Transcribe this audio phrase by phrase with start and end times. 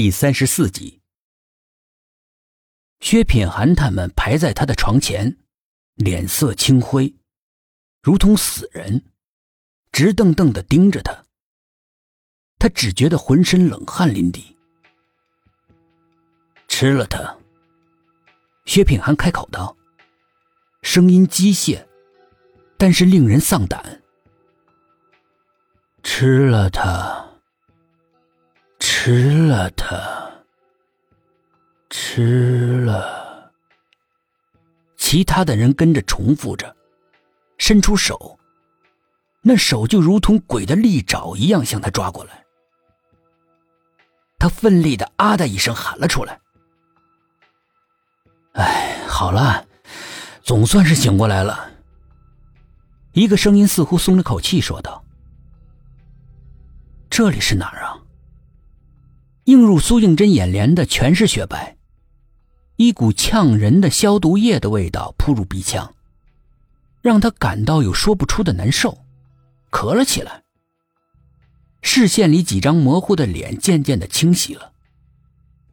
[0.00, 1.00] 第三十四集，
[3.00, 5.36] 薛品涵他们排在他的床前，
[5.96, 7.16] 脸色青灰，
[8.00, 9.06] 如同死人，
[9.90, 11.24] 直瞪瞪的盯着他。
[12.60, 14.54] 他只觉得浑身冷汗淋漓。
[16.68, 17.36] 吃了他。
[18.66, 19.76] 薛品涵开口道，
[20.80, 21.84] 声音机械，
[22.76, 24.00] 但是令人丧胆。
[26.04, 27.27] 吃了他。
[29.00, 29.96] 吃了它，
[31.88, 33.52] 吃了。
[34.96, 36.74] 其他的人跟着重复着，
[37.58, 38.36] 伸出手，
[39.40, 42.44] 那手就如同鬼的利爪一样向他抓过来。
[44.36, 46.40] 他奋力的啊的一声喊了出来
[48.54, 49.64] ：“哎，好了，
[50.42, 51.70] 总算是醒过来了。”
[53.14, 55.04] 一个声音似乎松了口气，说道
[57.08, 57.96] ：“这里是哪儿啊？”
[59.48, 61.78] 映入苏应真眼帘的全是雪白，
[62.76, 65.94] 一股呛人的消毒液的味道扑入鼻腔，
[67.00, 68.98] 让他感到有说不出的难受，
[69.70, 70.42] 咳了起来。
[71.80, 74.72] 视线里几张模糊的脸渐渐的清晰了，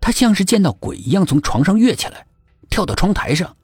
[0.00, 2.26] 他像是见到鬼一样从床上跃起来，
[2.70, 3.54] 跳到窗台上。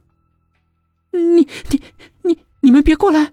[1.12, 1.82] 你你
[2.20, 3.32] 你你们别过来！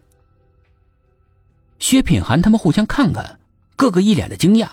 [1.79, 3.41] 薛品涵他们互相看看，
[3.75, 4.69] 个个一脸的惊讶。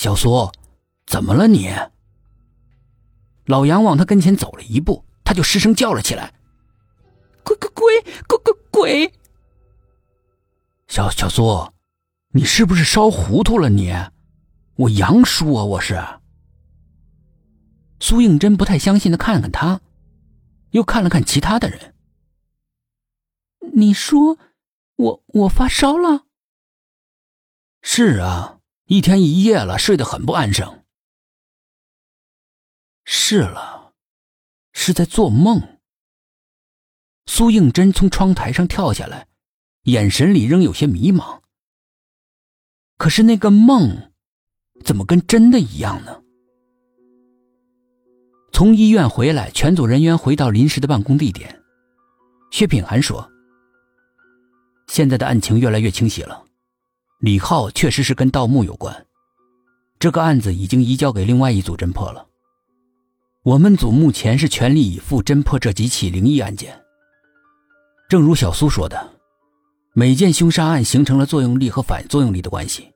[0.00, 0.50] 小苏，
[1.04, 1.70] 怎么了你？
[3.44, 6.32] 老杨往他跟前走了一步，他就失声叫了起来
[7.44, 9.12] ：“鬼鬼鬼鬼鬼鬼！”
[10.88, 11.70] 小小苏，
[12.30, 13.68] 你是不是烧糊涂了？
[13.68, 13.92] 你，
[14.76, 16.02] 我杨叔啊，我是。
[18.00, 19.82] 苏应真不太相信的看了看他，
[20.70, 21.94] 又看了看其他的人。
[23.74, 24.38] 你说，
[24.96, 26.24] 我我发烧了？
[27.82, 28.59] 是啊。
[28.90, 30.82] 一天一夜了，睡得很不安生。
[33.04, 33.92] 是了，
[34.72, 35.78] 是在做梦。
[37.26, 39.28] 苏应真从窗台上跳下来，
[39.84, 41.40] 眼神里仍有些迷茫。
[42.96, 44.10] 可是那个梦，
[44.84, 46.20] 怎么跟真的一样呢？
[48.52, 51.62] 从医院回来，全组人员回到临时的办公地点。
[52.50, 53.30] 薛品涵说
[54.90, 56.44] ：“现在的案情越来越清晰了。”
[57.20, 59.06] 李浩确实是跟盗墓有关，
[59.98, 62.26] 这个案子已经移交给另外一组侦破了。
[63.42, 66.82] 我们组目前是全力以赴侦破这几起灵异案件。
[68.08, 69.12] 正如小苏说的，
[69.92, 72.90] 每件凶杀案形成了作用力和反作用力的关系。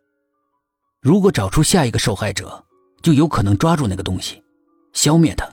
[1.03, 2.65] 如果找出下一个受害者，
[3.03, 4.43] 就有可能抓住那个东西，
[4.95, 5.47] 消灭它。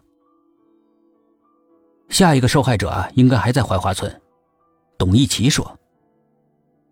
[2.07, 4.21] 下一个受害者啊，应该还在槐花村。
[4.97, 5.77] 董一奇说：“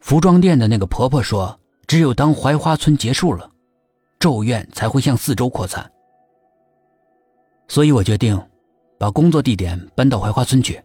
[0.02, 1.58] 服装店的那个婆婆说。”
[1.90, 3.50] 只有当槐花村结束了，
[4.20, 5.92] 咒怨才会向四周扩散。
[7.68, 8.40] 所以我决定，
[9.00, 10.80] 把工作地点搬到槐花村去。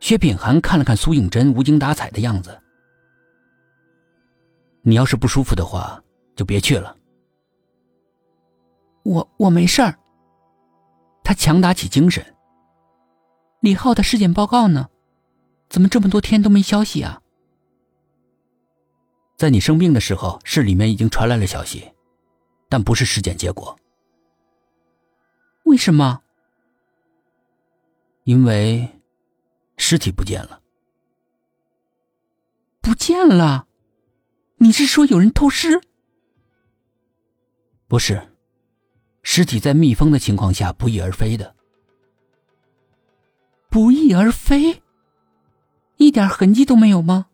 [0.00, 2.58] 薛品涵看了看苏应真无精打采的样子，
[4.80, 6.02] 你要是不舒服的话，
[6.34, 6.96] 就别去了。
[9.02, 9.94] 我我没事儿。
[11.22, 12.24] 他强打起精神。
[13.60, 14.88] 李浩的尸检报告呢？
[15.68, 17.20] 怎么这么多天都没消息啊？
[19.40, 21.90] 在你生病的时候，市里面已经传来了消息，
[22.68, 23.74] 但不是尸检结果。
[25.62, 26.20] 为什么？
[28.24, 29.00] 因为
[29.78, 30.60] 尸体不见了。
[32.82, 33.66] 不见了？
[34.58, 35.80] 你是说有人偷尸？
[37.88, 38.36] 不是，
[39.22, 41.56] 尸体在密封的情况下不翼而飞的。
[43.70, 44.82] 不翼而飞？
[45.96, 47.28] 一点痕迹都没有吗？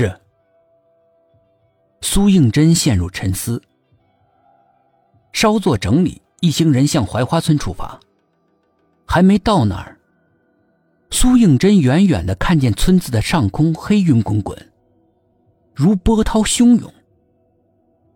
[0.00, 0.18] 是。
[2.00, 3.60] 苏应真陷入沉思。
[5.32, 8.00] 稍作整理，一行人向槐花村出发。
[9.06, 10.00] 还没到那儿，
[11.10, 14.72] 苏应真远远的看见村子的上空黑云滚滚，
[15.74, 16.90] 如波涛汹涌。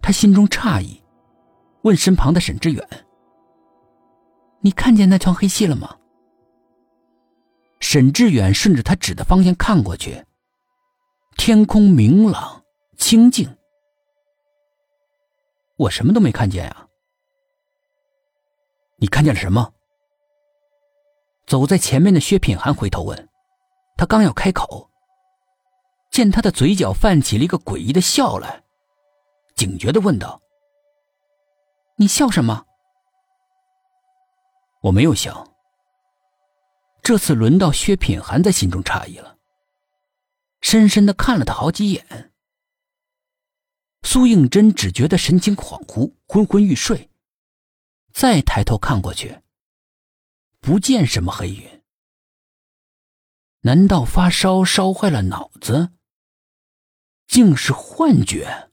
[0.01, 1.03] 他心中诧异，
[1.83, 2.89] 问身旁的沈志远
[4.63, 5.97] ：“你看见那团黑气了吗？”
[7.79, 10.25] 沈志远顺着他指的方向看过去。
[11.37, 12.65] 天空明朗
[12.97, 13.57] 清静，
[15.77, 16.89] 我什么都没看见啊！
[18.97, 19.75] 你看见了什么？
[21.47, 23.29] 走在前面的薛品涵回头问，
[23.97, 24.89] 他刚要开口，
[26.11, 28.65] 见他的嘴角泛起了一个诡异的笑来，
[29.55, 30.41] 警觉的问道
[31.97, 32.65] ：“你笑什么？”
[34.81, 35.47] 我没有笑。
[37.03, 39.37] 这次轮到薛品涵在心中诧异了。
[40.65, 42.33] 深深的看了他好几眼。
[44.03, 47.11] 苏应真只觉得神情恍惚，昏昏欲睡。
[48.15, 49.43] 再抬头看过去，
[50.61, 51.83] 不见什么黑云。
[53.61, 55.93] 难道发烧烧坏了脑子？
[57.27, 58.71] 竟是幻觉？